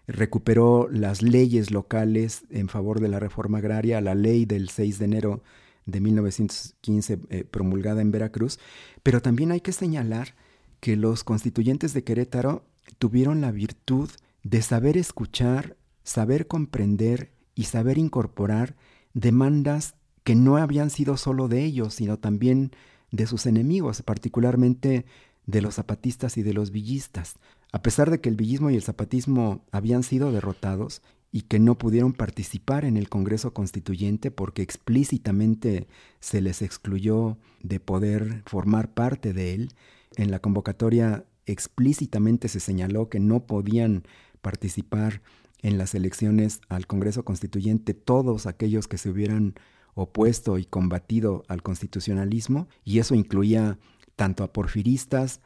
recuperó 0.07 0.89
las 0.91 1.23
leyes 1.23 1.71
locales 1.71 2.45
en 2.51 2.69
favor 2.69 3.01
de 3.01 3.09
la 3.09 3.21
reforma 3.21 3.59
agraria, 3.59 4.01
la 4.01 4.15
ley 4.15 4.45
del 4.45 4.69
6 4.69 4.99
de 4.99 5.05
enero 5.05 5.43
de 5.87 6.01
1915 6.01 7.19
eh, 7.31 7.45
promulgada 7.45 8.03
en 8.03 8.11
Veracruz, 8.11 8.59
pero 9.03 9.23
también 9.23 9.53
hay 9.53 9.61
que 9.61 9.73
señalar 9.73 10.35
que 10.81 10.97
los 10.97 11.25
constituyentes 11.25 11.95
de 11.95 12.05
Querétaro 12.05 12.65
tuvieron 12.99 13.41
la 13.41 13.53
virtud 13.53 14.11
de 14.43 14.63
saber 14.63 14.97
escuchar, 14.97 15.77
saber 16.03 16.47
comprender 16.47 17.31
y 17.55 17.65
saber 17.65 17.99
incorporar 17.99 18.75
demandas 19.15 19.95
que 20.25 20.35
no 20.35 20.57
habían 20.57 20.91
sido 20.91 21.17
solo 21.17 21.49
de 21.49 21.65
ellos, 21.65 21.95
sino 21.95 22.19
también 22.19 22.73
de 23.11 23.27
sus 23.27 23.47
enemigos, 23.47 24.03
particularmente 24.03 25.05
de 25.47 25.63
los 25.63 25.75
zapatistas 25.75 26.37
y 26.37 26.43
de 26.43 26.55
los 26.55 26.71
villistas. 26.71 27.35
A 27.73 27.83
pesar 27.83 28.11
de 28.11 28.21
que 28.21 28.29
el 28.29 28.37
villismo 28.37 28.71
y 28.71 28.77
el 28.77 28.83
zapatismo 28.83 29.65
habían 29.73 30.03
sido 30.03 30.33
derrotados 30.33 31.03
y 31.31 31.43
que 31.43 31.59
no 31.59 31.79
pudieron 31.79 32.13
participar 32.13 32.85
en 32.85 32.97
el 32.97 33.09
Congreso 33.09 33.55
Constituyente 33.55 34.31
porque 34.31 34.63
explícitamente 34.63 35.87
se 36.21 36.43
les 36.43 36.61
excluyó 36.61 37.39
de 37.63 37.81
poder 37.81 38.43
formar 38.47 38.93
parte 38.93 39.33
de 39.33 39.55
él, 39.55 39.73
en 40.17 40.31
la 40.31 40.41
convocatoria 40.41 41.25
explícitamente 41.47 42.49
se 42.49 42.61
señaló 42.61 43.09
que 43.09 43.19
no 43.19 43.47
podían 43.47 44.05
participar 44.43 45.23
en 45.63 45.79
las 45.79 45.95
elecciones 45.95 46.61
al 46.69 46.87
Congreso 46.87 47.25
Constituyente 47.25 47.95
todos 47.95 48.47
aquellos 48.47 48.89
que 48.89 48.99
se 48.99 49.09
hubieran 49.09 49.55
opuesto 49.95 50.59
y 50.59 50.65
combatido 50.65 51.45
al 51.49 51.63
constitucionalismo, 51.63 52.69
y 52.85 52.99
eso 52.99 53.15
incluía 53.15 53.79
tanto 54.17 54.45
a 54.45 54.53
porfiristas 54.53 55.41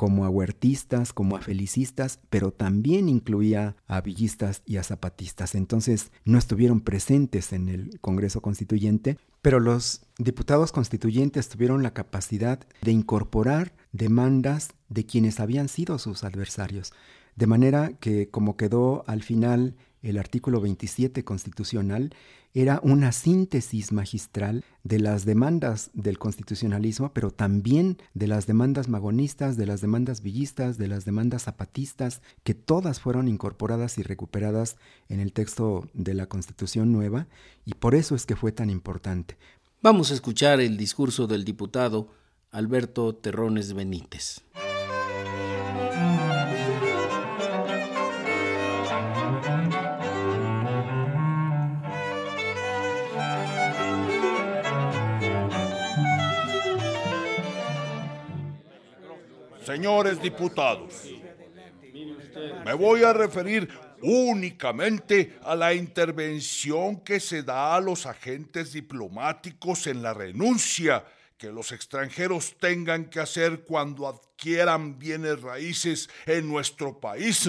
como 0.00 0.24
a 0.24 0.30
huertistas, 0.30 1.12
como 1.12 1.36
a 1.36 1.42
felicistas, 1.42 2.20
pero 2.30 2.52
también 2.52 3.06
incluía 3.10 3.76
a 3.86 4.00
villistas 4.00 4.62
y 4.64 4.78
a 4.78 4.82
zapatistas. 4.82 5.54
Entonces 5.54 6.10
no 6.24 6.38
estuvieron 6.38 6.80
presentes 6.80 7.52
en 7.52 7.68
el 7.68 8.00
Congreso 8.00 8.40
Constituyente, 8.40 9.18
pero 9.42 9.60
los 9.60 10.06
diputados 10.16 10.72
constituyentes 10.72 11.50
tuvieron 11.50 11.82
la 11.82 11.92
capacidad 11.92 12.60
de 12.80 12.92
incorporar 12.92 13.74
demandas 13.92 14.70
de 14.88 15.04
quienes 15.04 15.38
habían 15.38 15.68
sido 15.68 15.98
sus 15.98 16.24
adversarios. 16.24 16.94
De 17.36 17.46
manera 17.46 17.92
que, 18.00 18.30
como 18.30 18.56
quedó 18.56 19.04
al 19.06 19.22
final 19.22 19.76
el 20.02 20.18
artículo 20.18 20.60
27 20.60 21.24
constitucional, 21.24 22.14
era 22.52 22.80
una 22.82 23.12
síntesis 23.12 23.92
magistral 23.92 24.64
de 24.82 24.98
las 24.98 25.24
demandas 25.24 25.90
del 25.94 26.18
constitucionalismo, 26.18 27.12
pero 27.12 27.30
también 27.30 27.98
de 28.14 28.26
las 28.26 28.46
demandas 28.46 28.88
magonistas, 28.88 29.56
de 29.56 29.66
las 29.66 29.80
demandas 29.80 30.20
villistas, 30.22 30.76
de 30.76 30.88
las 30.88 31.04
demandas 31.04 31.44
zapatistas, 31.44 32.22
que 32.42 32.54
todas 32.54 32.98
fueron 32.98 33.28
incorporadas 33.28 33.98
y 33.98 34.02
recuperadas 34.02 34.76
en 35.08 35.20
el 35.20 35.32
texto 35.32 35.88
de 35.94 36.14
la 36.14 36.26
Constitución 36.26 36.92
nueva, 36.92 37.28
y 37.64 37.74
por 37.74 37.94
eso 37.94 38.14
es 38.16 38.26
que 38.26 38.36
fue 38.36 38.50
tan 38.50 38.70
importante. 38.70 39.36
Vamos 39.82 40.10
a 40.10 40.14
escuchar 40.14 40.60
el 40.60 40.76
discurso 40.76 41.26
del 41.26 41.44
diputado 41.44 42.08
Alberto 42.50 43.14
Terrones 43.14 43.72
Benítez. 43.74 44.42
Señores 59.80 60.20
diputados, 60.20 61.08
me 62.66 62.74
voy 62.74 63.02
a 63.02 63.14
referir 63.14 63.66
únicamente 64.02 65.38
a 65.42 65.56
la 65.56 65.72
intervención 65.72 67.00
que 67.00 67.18
se 67.18 67.42
da 67.42 67.76
a 67.76 67.80
los 67.80 68.04
agentes 68.04 68.74
diplomáticos 68.74 69.86
en 69.86 70.02
la 70.02 70.12
renuncia 70.12 71.02
que 71.38 71.50
los 71.50 71.72
extranjeros 71.72 72.58
tengan 72.58 73.06
que 73.06 73.20
hacer 73.20 73.60
cuando 73.60 74.06
adquieran 74.06 74.98
bienes 74.98 75.40
raíces 75.40 76.10
en 76.26 76.46
nuestro 76.46 77.00
país. 77.00 77.48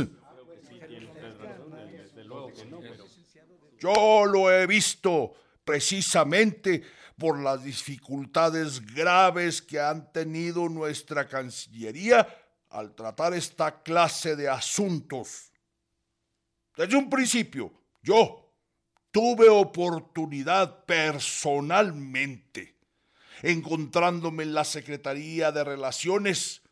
Yo 3.77 4.25
lo 4.25 4.49
he 4.49 4.65
visto 4.67 5.33
precisamente 5.65 6.81
por 7.21 7.37
las 7.39 7.63
dificultades 7.63 8.83
graves 8.95 9.61
que 9.61 9.79
han 9.79 10.11
tenido 10.11 10.67
nuestra 10.67 11.27
Cancillería 11.27 12.27
al 12.71 12.95
tratar 12.95 13.35
esta 13.35 13.83
clase 13.83 14.35
de 14.35 14.49
asuntos. 14.49 15.51
Desde 16.75 16.97
un 16.97 17.11
principio, 17.11 17.71
yo 18.01 18.51
tuve 19.11 19.47
oportunidad 19.49 20.83
personalmente, 20.85 22.75
encontrándome 23.43 24.41
en 24.41 24.55
la 24.55 24.63
Secretaría 24.63 25.51
de 25.51 25.63
Relaciones, 25.63 26.63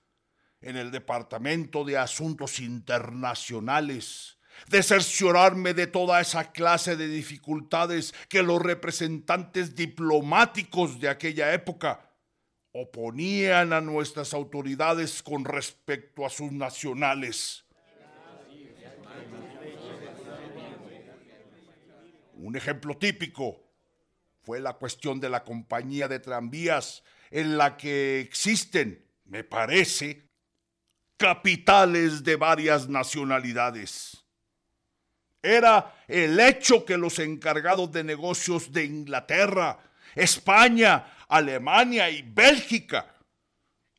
en 0.61 0.77
el 0.77 0.89
Departamento 0.89 1.85
de 1.85 1.99
Asuntos 1.99 2.59
Internacionales, 2.59 4.38
de 4.67 4.83
cerciorarme 4.83 5.73
de 5.73 5.87
toda 5.87 6.21
esa 6.21 6.51
clase 6.51 6.95
de 6.95 7.07
dificultades 7.07 8.13
que 8.27 8.43
los 8.43 8.61
representantes 8.61 9.75
diplomáticos 9.75 10.99
de 10.99 11.09
aquella 11.09 11.53
época 11.53 12.09
oponían 12.71 13.73
a 13.73 13.81
nuestras 13.81 14.33
autoridades 14.33 15.23
con 15.23 15.45
respecto 15.45 16.25
a 16.25 16.29
sus 16.29 16.51
nacionales. 16.51 17.65
Un 22.35 22.55
ejemplo 22.55 22.95
típico 22.97 23.59
fue 24.43 24.61
la 24.61 24.73
cuestión 24.73 25.19
de 25.19 25.29
la 25.29 25.43
compañía 25.43 26.07
de 26.07 26.19
tranvías 26.19 27.03
en 27.31 27.57
la 27.57 27.75
que 27.75 28.21
existen, 28.21 29.05
me 29.25 29.43
parece, 29.43 30.29
capitales 31.17 32.23
de 32.23 32.37
varias 32.37 32.87
nacionalidades. 32.87 34.25
Era 35.41 36.03
el 36.07 36.39
hecho 36.39 36.83
que 36.85 36.97
los 36.97 37.19
encargados 37.19 37.91
de 37.91 38.03
negocios 38.03 38.71
de 38.71 38.85
Inglaterra, 38.85 39.79
España, 40.15 41.13
Alemania 41.29 42.09
y 42.09 42.23
Bélgica 42.23 43.15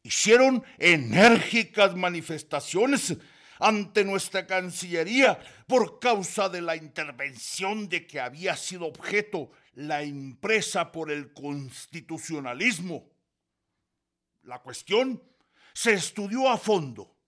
hicieron 0.02 0.62
enérgicas 0.78 1.94
manifestaciones 1.96 3.16
ante 3.58 4.04
nuestra 4.04 4.46
Cancillería 4.46 5.38
por 5.66 5.98
causa 5.98 6.48
de 6.48 6.62
la 6.62 6.76
intervención 6.76 7.88
de 7.88 8.06
que 8.06 8.20
había 8.20 8.56
sido 8.56 8.86
objeto 8.86 9.50
la 9.74 10.02
impresa 10.02 10.90
por 10.90 11.10
el 11.10 11.32
constitucionalismo. 11.32 13.08
La 14.42 14.58
cuestión 14.60 15.22
se 15.72 15.92
estudió 15.92 16.48
a 16.48 16.58
fondo 16.58 17.19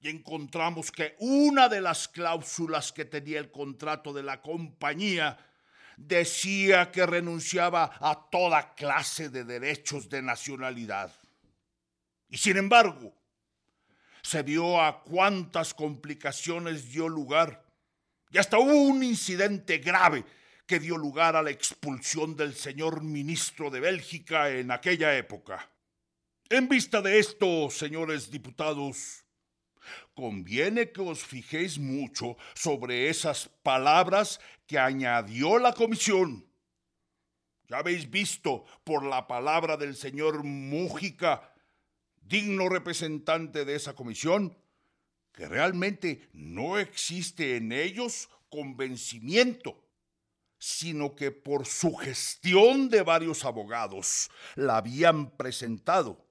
y 0.00 0.08
encontramos 0.08 0.92
que 0.92 1.16
una 1.18 1.68
de 1.68 1.80
las 1.80 2.08
cláusulas 2.08 2.92
que 2.92 3.04
tenía 3.04 3.38
el 3.38 3.50
contrato 3.50 4.12
de 4.12 4.22
la 4.22 4.40
compañía 4.40 5.38
decía 5.96 6.92
que 6.92 7.04
renunciaba 7.04 7.96
a 8.00 8.28
toda 8.30 8.74
clase 8.74 9.28
de 9.28 9.44
derechos 9.44 10.08
de 10.08 10.22
nacionalidad. 10.22 11.12
Y 12.28 12.38
sin 12.38 12.56
embargo, 12.56 13.14
se 14.22 14.42
vio 14.42 14.80
a 14.80 15.02
cuántas 15.02 15.74
complicaciones 15.74 16.90
dio 16.90 17.08
lugar 17.08 17.68
y 18.30 18.38
hasta 18.38 18.58
hubo 18.58 18.74
un 18.74 19.02
incidente 19.02 19.78
grave 19.78 20.24
que 20.66 20.78
dio 20.78 20.98
lugar 20.98 21.34
a 21.34 21.42
la 21.42 21.50
expulsión 21.50 22.36
del 22.36 22.54
señor 22.54 23.02
ministro 23.02 23.70
de 23.70 23.80
Bélgica 23.80 24.50
en 24.50 24.70
aquella 24.70 25.16
época. 25.16 25.70
En 26.50 26.68
vista 26.68 27.00
de 27.00 27.18
esto, 27.18 27.70
señores 27.70 28.30
diputados, 28.30 29.24
conviene 30.14 30.90
que 30.92 31.00
os 31.00 31.24
fijéis 31.24 31.78
mucho 31.78 32.36
sobre 32.54 33.08
esas 33.08 33.48
palabras 33.62 34.40
que 34.66 34.78
añadió 34.78 35.58
la 35.58 35.72
comisión. 35.72 36.46
Ya 37.68 37.78
habéis 37.78 38.10
visto 38.10 38.64
por 38.84 39.04
la 39.04 39.26
palabra 39.26 39.76
del 39.76 39.94
señor 39.94 40.42
Mújica, 40.42 41.54
digno 42.22 42.68
representante 42.68 43.64
de 43.64 43.74
esa 43.74 43.94
comisión, 43.94 44.56
que 45.32 45.46
realmente 45.46 46.28
no 46.32 46.78
existe 46.78 47.56
en 47.56 47.72
ellos 47.72 48.28
convencimiento, 48.48 49.84
sino 50.58 51.14
que 51.14 51.30
por 51.30 51.66
sugestión 51.66 52.88
de 52.88 53.02
varios 53.02 53.44
abogados 53.44 54.30
la 54.56 54.78
habían 54.78 55.30
presentado. 55.36 56.26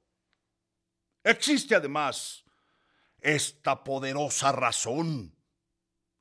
Existe 1.24 1.76
además 1.76 2.44
esta 3.22 3.84
poderosa 3.84 4.52
razón. 4.52 5.36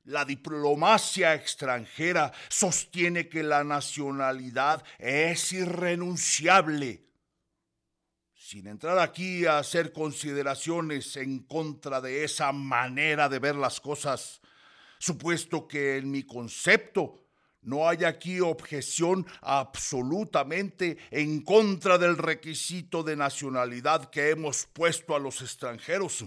La 0.04 0.24
diplomacia 0.24 1.34
extranjera 1.34 2.32
sostiene 2.48 3.28
que 3.28 3.42
la 3.42 3.64
nacionalidad 3.64 4.84
es 4.98 5.52
irrenunciable. 5.52 7.04
Sin 8.34 8.68
entrar 8.68 9.00
aquí 9.00 9.46
a 9.46 9.58
hacer 9.58 9.92
consideraciones 9.92 11.16
en 11.16 11.40
contra 11.40 12.00
de 12.00 12.22
esa 12.22 12.52
manera 12.52 13.28
de 13.28 13.40
ver 13.40 13.56
las 13.56 13.80
cosas, 13.80 14.40
supuesto 15.00 15.66
que 15.66 15.96
en 15.96 16.12
mi 16.12 16.22
concepto 16.22 17.26
no 17.62 17.88
hay 17.88 18.04
aquí 18.04 18.38
objeción 18.38 19.26
absolutamente 19.40 20.98
en 21.10 21.42
contra 21.42 21.98
del 21.98 22.16
requisito 22.16 23.02
de 23.02 23.16
nacionalidad 23.16 24.08
que 24.08 24.30
hemos 24.30 24.66
puesto 24.66 25.16
a 25.16 25.18
los 25.18 25.42
extranjeros 25.42 26.24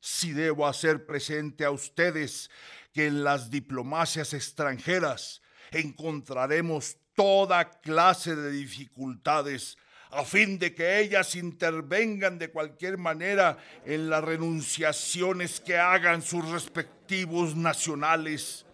si 0.00 0.32
debo 0.32 0.66
hacer 0.66 1.06
presente 1.06 1.64
a 1.64 1.70
ustedes 1.70 2.50
que 2.92 3.06
en 3.06 3.22
las 3.22 3.50
diplomacias 3.50 4.34
extranjeras 4.34 5.42
encontraremos 5.70 6.96
toda 7.14 7.70
clase 7.70 8.34
de 8.34 8.50
dificultades 8.50 9.76
a 10.10 10.24
fin 10.24 10.58
de 10.58 10.74
que 10.74 10.98
ellas 10.98 11.36
intervengan 11.36 12.38
de 12.38 12.50
cualquier 12.50 12.98
manera 12.98 13.58
en 13.84 14.10
las 14.10 14.24
renunciaciones 14.24 15.60
que 15.60 15.76
hagan 15.78 16.22
sus 16.22 16.48
respectivos 16.48 17.54
nacionales. 17.54 18.66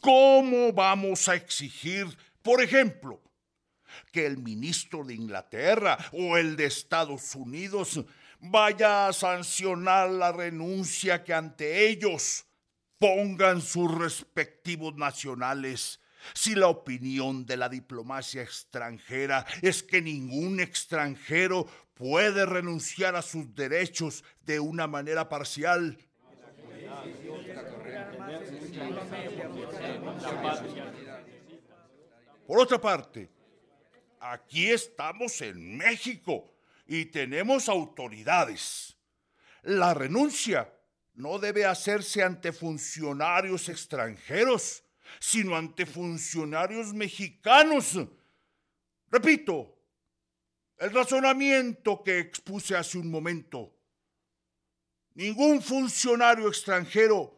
¿Cómo 0.00 0.72
vamos 0.72 1.28
a 1.28 1.34
exigir, 1.34 2.06
por 2.42 2.62
ejemplo, 2.62 3.20
que 4.12 4.26
el 4.26 4.38
ministro 4.38 5.04
de 5.04 5.14
Inglaterra 5.14 5.98
o 6.12 6.36
el 6.36 6.56
de 6.56 6.66
Estados 6.66 7.34
Unidos 7.34 8.00
vaya 8.40 9.08
a 9.08 9.12
sancionar 9.12 10.10
la 10.10 10.32
renuncia 10.32 11.24
que 11.24 11.34
ante 11.34 11.88
ellos 11.88 12.46
pongan 12.98 13.60
sus 13.60 13.92
respectivos 13.96 14.94
nacionales. 14.96 16.00
Si 16.34 16.54
la 16.54 16.68
opinión 16.68 17.46
de 17.46 17.56
la 17.56 17.68
diplomacia 17.68 18.42
extranjera 18.42 19.46
es 19.62 19.82
que 19.82 20.02
ningún 20.02 20.60
extranjero 20.60 21.66
puede 21.94 22.44
renunciar 22.44 23.16
a 23.16 23.22
sus 23.22 23.54
derechos 23.54 24.24
de 24.42 24.60
una 24.60 24.86
manera 24.86 25.28
parcial, 25.28 25.98
por 32.46 32.60
otra 32.60 32.80
parte, 32.80 33.28
aquí 34.20 34.70
estamos 34.70 35.40
en 35.40 35.76
México 35.76 36.54
y 36.86 37.06
tenemos 37.06 37.68
autoridades. 37.68 38.96
La 39.62 39.94
renuncia 39.94 40.72
no 41.14 41.38
debe 41.38 41.64
hacerse 41.64 42.22
ante 42.22 42.52
funcionarios 42.52 43.68
extranjeros, 43.68 44.84
sino 45.18 45.56
ante 45.56 45.84
funcionarios 45.84 46.94
mexicanos. 46.94 47.98
Repito, 49.10 49.78
el 50.78 50.92
razonamiento 50.92 52.02
que 52.02 52.20
expuse 52.20 52.76
hace 52.76 52.98
un 52.98 53.10
momento. 53.10 53.74
Ningún 55.14 55.60
funcionario 55.60 56.48
extranjero 56.48 57.37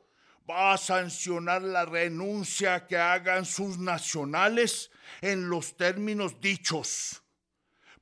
va 0.50 0.72
a 0.72 0.78
sancionar 0.78 1.62
la 1.62 1.84
renuncia 1.84 2.86
que 2.86 2.96
hagan 2.96 3.44
sus 3.44 3.78
nacionales 3.78 4.90
en 5.20 5.48
los 5.48 5.76
términos 5.76 6.40
dichos, 6.40 7.22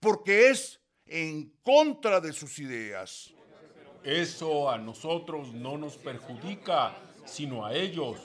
porque 0.00 0.48
es 0.48 0.80
en 1.06 1.52
contra 1.62 2.20
de 2.20 2.32
sus 2.32 2.58
ideas. 2.58 3.32
Eso 4.02 4.70
a 4.70 4.78
nosotros 4.78 5.52
no 5.52 5.76
nos 5.76 5.96
perjudica, 5.96 6.96
sino 7.26 7.66
a 7.66 7.74
ellos. 7.74 8.18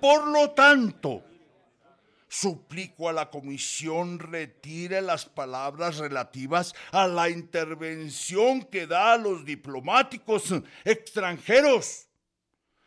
Por 0.00 0.26
lo 0.26 0.50
tanto, 0.50 1.22
Suplico 2.28 3.08
a 3.08 3.12
la 3.12 3.30
comisión 3.30 4.18
retire 4.18 5.00
las 5.00 5.24
palabras 5.24 5.98
relativas 5.98 6.74
a 6.90 7.06
la 7.06 7.30
intervención 7.30 8.62
que 8.64 8.86
da 8.86 9.12
a 9.12 9.16
los 9.16 9.44
diplomáticos 9.44 10.52
extranjeros 10.84 12.05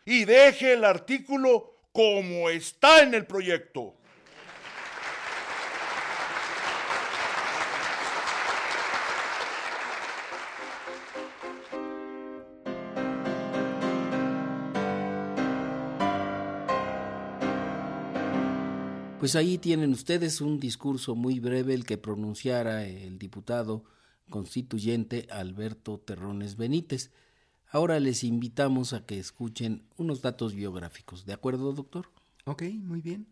y 0.10 0.26
deje 0.26 0.74
el 0.74 0.86
artículo 0.86 1.76
como 1.92 2.50
está 2.50 3.04
en 3.04 3.14
el 3.14 3.28
proyecto. 3.28 3.94
Pues 19.20 19.36
ahí 19.36 19.60
tienen 19.60 19.92
ustedes 19.92 20.42
un 20.42 20.60
discurso 20.60 21.14
muy 21.14 21.40
breve 21.40 21.76
el 21.76 21.86
que 21.86 22.00
pronunciara 22.00 22.84
el 22.88 23.20
diputado 23.20 23.84
constituyente 24.32 25.28
Alberto 25.30 26.00
Terrones 26.00 26.58
Benítez. 26.58 27.12
Ahora 27.72 28.00
les 28.00 28.24
invitamos 28.24 28.94
a 28.94 29.06
que 29.06 29.20
escuchen 29.20 29.84
unos 29.96 30.24
datos 30.24 30.56
biográficos. 30.56 31.26
¿De 31.26 31.34
acuerdo, 31.34 31.72
doctor? 31.74 32.08
Ok, 32.46 32.64
muy 32.64 33.02
bien. 33.02 33.28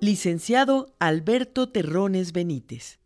Licenciado 0.00 0.92
Alberto 0.98 1.68
Terrones 1.68 2.32
Benítez. 2.32 3.01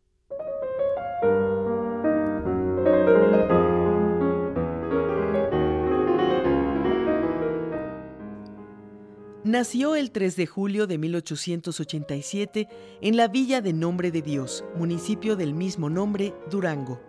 Nació 9.46 9.94
el 9.94 10.10
3 10.10 10.34
de 10.34 10.46
julio 10.48 10.88
de 10.88 10.98
1887 10.98 12.68
en 13.00 13.16
la 13.16 13.28
villa 13.28 13.60
de 13.60 13.72
Nombre 13.72 14.10
de 14.10 14.20
Dios, 14.20 14.64
municipio 14.74 15.36
del 15.36 15.54
mismo 15.54 15.88
nombre, 15.88 16.34
Durango. 16.50 17.00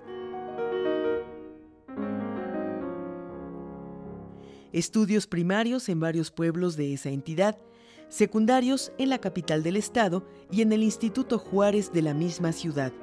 Estudios 4.72 5.26
primarios 5.26 5.90
en 5.90 6.00
varios 6.00 6.30
pueblos 6.30 6.78
de 6.78 6.94
esa 6.94 7.10
entidad 7.10 7.58
secundarios 8.08 8.92
en 9.00 9.10
la 9.10 9.18
capital 9.18 9.64
del 9.64 9.76
estado 9.76 10.24
y 10.52 10.62
en 10.62 10.72
el 10.72 10.84
Instituto 10.84 11.40
Juárez 11.40 11.92
de 11.92 12.04
la 12.04 12.14
misma 12.14 12.52
ciudad. 12.52 12.94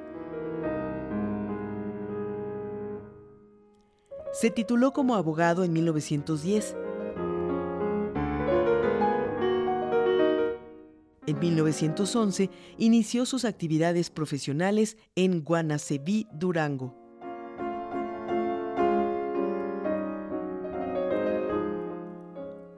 Se 4.31 4.49
tituló 4.49 4.93
como 4.93 5.15
abogado 5.15 5.65
en 5.65 5.73
1910. 5.73 6.77
En 11.35 11.41
1911 11.41 12.49
inició 12.77 13.25
sus 13.25 13.43
actividades 13.43 14.09
profesionales 14.09 14.97
en 15.15 15.43
Guanacebí, 15.43 16.27
Durango. 16.31 16.95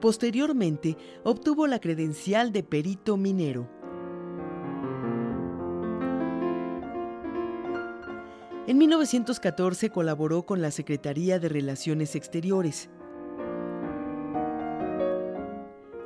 Posteriormente, 0.00 0.96
obtuvo 1.22 1.68
la 1.68 1.78
credencial 1.78 2.50
de 2.50 2.64
perito 2.64 3.16
minero. 3.16 3.70
En 8.66 8.76
1914 8.76 9.90
colaboró 9.90 10.44
con 10.46 10.60
la 10.60 10.72
Secretaría 10.72 11.38
de 11.38 11.48
Relaciones 11.48 12.16
Exteriores. 12.16 12.90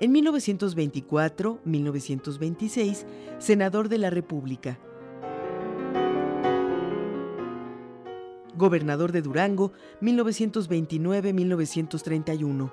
En 0.00 0.14
1924-1926, 0.14 3.04
senador 3.38 3.90
de 3.90 3.98
la 3.98 4.08
República. 4.08 4.78
Gobernador 8.56 9.12
de 9.12 9.20
Durango, 9.20 9.72
1929-1931. 10.00 12.72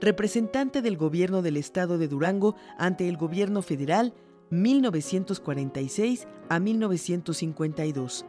representante 0.00 0.82
del 0.82 0.96
gobierno 0.96 1.42
del 1.42 1.56
estado 1.56 1.98
de 1.98 2.06
Durango 2.06 2.54
ante 2.78 3.08
el 3.08 3.16
gobierno 3.16 3.60
federal 3.60 4.14
1946 4.50 6.28
a 6.48 6.60
1952. 6.60 8.24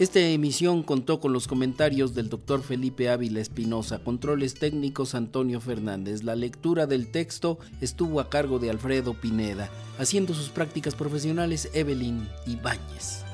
Esta 0.00 0.18
emisión 0.18 0.82
contó 0.82 1.20
con 1.20 1.32
los 1.32 1.46
comentarios 1.46 2.14
del 2.14 2.28
doctor 2.28 2.64
Felipe 2.64 3.10
Ávila 3.10 3.38
Espinosa, 3.40 4.00
controles 4.00 4.54
técnicos 4.54 5.14
Antonio 5.14 5.60
Fernández. 5.60 6.24
La 6.24 6.34
lectura 6.34 6.86
del 6.86 7.12
texto 7.12 7.60
estuvo 7.80 8.18
a 8.18 8.28
cargo 8.28 8.58
de 8.58 8.70
Alfredo 8.70 9.14
Pineda, 9.14 9.70
haciendo 9.96 10.34
sus 10.34 10.48
prácticas 10.48 10.96
profesionales 10.96 11.70
Evelyn 11.74 12.28
Ibáñez. 12.44 13.24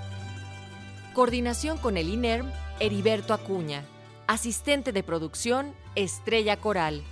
Coordinación 1.15 1.79
con 1.79 1.97
el 1.97 2.11
INERM, 2.11 2.51
Heriberto 2.79 3.33
Acuña. 3.33 3.83
Asistente 4.27 4.93
de 4.93 5.03
producción, 5.03 5.73
Estrella 5.95 6.59
Coral. 6.59 7.03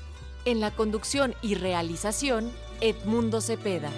En 0.45 0.61
la 0.61 0.73
conducción 0.73 1.35
y 1.41 1.55
realización, 1.55 2.51
Edmundo 2.83 3.41
Cepeda. 3.41 3.91